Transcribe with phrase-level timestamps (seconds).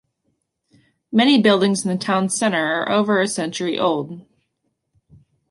[1.11, 4.25] Many buildings in the town centre are over a century old.